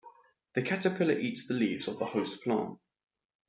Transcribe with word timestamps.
The 0.55 0.63
caterpillar 0.63 1.13
eats 1.19 1.45
the 1.45 1.53
leaves 1.53 1.87
of 1.87 1.99
the 1.99 2.05
host 2.05 2.41
plant. 2.41 2.79